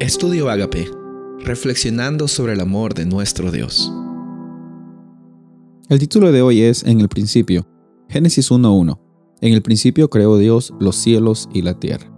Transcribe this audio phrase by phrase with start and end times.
[0.00, 0.90] Estudio Agape,
[1.40, 3.92] reflexionando sobre el amor de nuestro Dios.
[5.90, 7.66] El título de hoy es En el principio,
[8.08, 8.98] Génesis 1.1.
[9.42, 12.10] En el principio creó Dios los cielos y la tierra.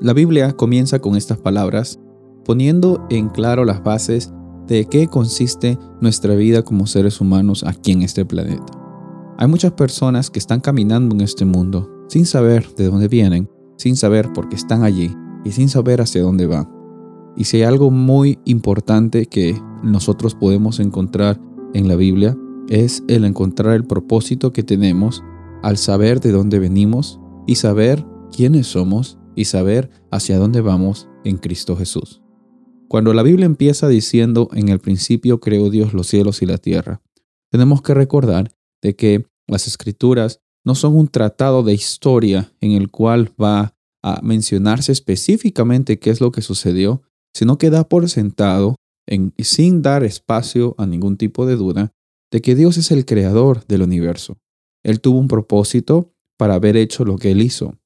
[0.00, 1.98] La Biblia comienza con estas palabras,
[2.44, 4.32] poniendo en claro las bases
[4.68, 8.72] de qué consiste nuestra vida como seres humanos aquí en este planeta.
[9.38, 13.96] Hay muchas personas que están caminando en este mundo sin saber de dónde vienen, sin
[13.96, 16.70] saber por qué están allí y sin saber hacia dónde va.
[17.36, 21.40] Y si hay algo muy importante que nosotros podemos encontrar
[21.74, 22.36] en la Biblia,
[22.68, 25.22] es el encontrar el propósito que tenemos
[25.62, 28.04] al saber de dónde venimos y saber
[28.34, 32.22] quiénes somos y saber hacia dónde vamos en Cristo Jesús.
[32.88, 37.02] Cuando la Biblia empieza diciendo en el principio creó Dios los cielos y la tierra,
[37.50, 38.52] tenemos que recordar
[38.82, 44.20] de que las escrituras no son un tratado de historia en el cual va a
[44.22, 47.02] mencionarse específicamente qué es lo que sucedió,
[47.34, 51.92] sino que da por sentado, en, sin dar espacio a ningún tipo de duda,
[52.30, 54.38] de que Dios es el creador del universo.
[54.82, 57.78] Él tuvo un propósito para haber hecho lo que Él hizo,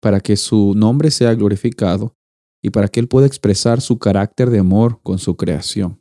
[0.00, 2.14] para que su nombre sea glorificado
[2.62, 6.00] y para que Él pueda expresar su carácter de amor con su creación.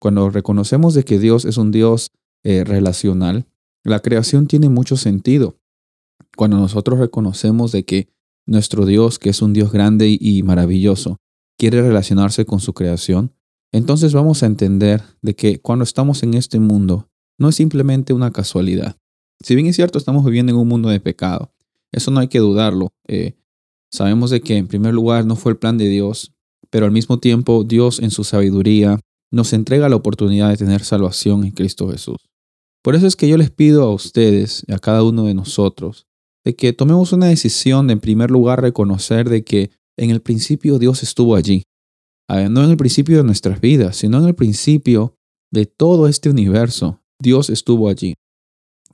[0.00, 2.10] Cuando reconocemos de que Dios es un Dios
[2.44, 3.46] eh, relacional,
[3.84, 5.58] la creación tiene mucho sentido.
[6.36, 8.08] Cuando nosotros reconocemos de que
[8.46, 11.18] nuestro Dios, que es un Dios grande y maravilloso,
[11.58, 13.32] quiere relacionarse con su creación,
[13.72, 18.30] entonces vamos a entender de que cuando estamos en este mundo no es simplemente una
[18.30, 18.96] casualidad.
[19.40, 21.52] Si bien es cierto, estamos viviendo en un mundo de pecado,
[21.90, 22.92] eso no hay que dudarlo.
[23.06, 23.34] Eh,
[23.90, 26.32] sabemos de que en primer lugar no fue el plan de Dios,
[26.70, 31.44] pero al mismo tiempo Dios en su sabiduría nos entrega la oportunidad de tener salvación
[31.44, 32.18] en Cristo Jesús.
[32.82, 36.06] Por eso es que yo les pido a ustedes, a cada uno de nosotros,
[36.44, 40.78] de que tomemos una decisión de en primer lugar reconocer de que en el principio
[40.78, 41.62] Dios estuvo allí.
[42.28, 45.16] No en el principio de nuestras vidas, sino en el principio
[45.50, 47.00] de todo este universo.
[47.20, 48.14] Dios estuvo allí.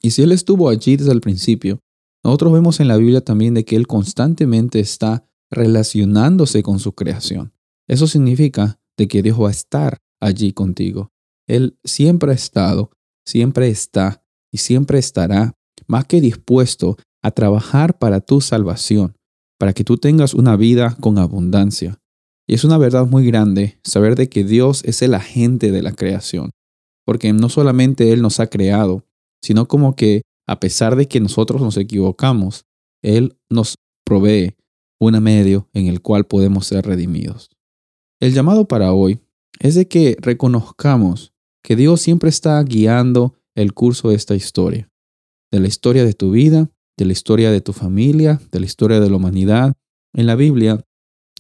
[0.03, 1.79] Y si Él estuvo allí desde el principio,
[2.25, 7.53] nosotros vemos en la Biblia también de que Él constantemente está relacionándose con su creación.
[7.87, 11.11] Eso significa de que Dios va a estar allí contigo.
[11.47, 12.91] Él siempre ha estado,
[13.25, 15.55] siempre está y siempre estará
[15.87, 19.17] más que dispuesto a trabajar para tu salvación,
[19.59, 21.99] para que tú tengas una vida con abundancia.
[22.47, 25.93] Y es una verdad muy grande saber de que Dios es el agente de la
[25.93, 26.51] creación,
[27.05, 29.05] porque no solamente Él nos ha creado,
[29.43, 32.65] sino como que a pesar de que nosotros nos equivocamos,
[33.03, 33.75] Él nos
[34.05, 34.55] provee
[34.99, 37.51] un medio en el cual podemos ser redimidos.
[38.21, 39.21] El llamado para hoy
[39.61, 44.89] es de que reconozcamos que Dios siempre está guiando el curso de esta historia,
[45.53, 49.01] de la historia de tu vida de la historia de tu familia, de la historia
[49.01, 49.73] de la humanidad.
[50.13, 50.85] En la Biblia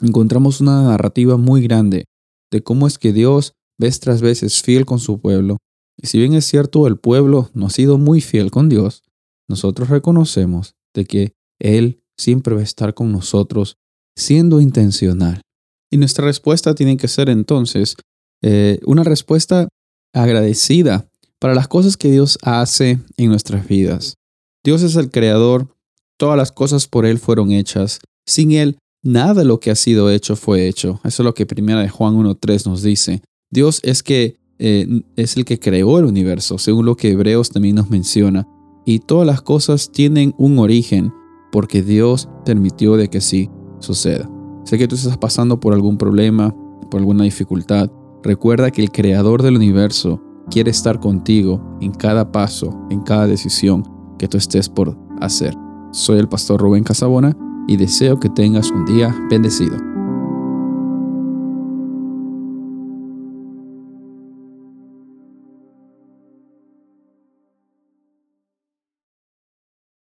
[0.00, 2.06] encontramos una narrativa muy grande
[2.50, 5.58] de cómo es que Dios vez tras vez es fiel con su pueblo.
[6.00, 9.02] Y si bien es cierto el pueblo no ha sido muy fiel con Dios,
[9.48, 13.76] nosotros reconocemos de que Él siempre va a estar con nosotros
[14.16, 15.42] siendo intencional.
[15.90, 17.96] Y nuestra respuesta tiene que ser entonces
[18.42, 19.68] eh, una respuesta
[20.14, 21.08] agradecida
[21.40, 24.17] para las cosas que Dios hace en nuestras vidas.
[24.68, 25.74] Dios es el creador,
[26.18, 28.00] todas las cosas por Él fueron hechas.
[28.26, 31.00] Sin Él, nada de lo que ha sido hecho fue hecho.
[31.04, 33.22] Eso es lo que primera de Juan 1.3 nos dice.
[33.50, 34.86] Dios es que eh,
[35.16, 38.46] es el que creó el universo, según lo que Hebreos también nos menciona.
[38.84, 41.14] Y todas las cosas tienen un origen
[41.50, 43.48] porque Dios permitió de que sí
[43.78, 44.30] suceda.
[44.64, 46.54] Sé que tú estás pasando por algún problema,
[46.90, 47.90] por alguna dificultad.
[48.22, 53.96] Recuerda que el creador del universo quiere estar contigo en cada paso, en cada decisión
[54.18, 55.56] que tú estés por hacer.
[55.92, 57.36] Soy el pastor Rubén Casabona
[57.66, 59.76] y deseo que tengas un día bendecido.